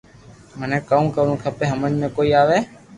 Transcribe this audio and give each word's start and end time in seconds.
مني 0.59 0.79
ڪاو 0.89 1.05
ڪروُ 1.15 1.33
کپئ 1.43 1.65
ھمج 1.71 1.93
مي 2.01 2.07
ڪوئي 2.15 2.31
آو 2.41 2.49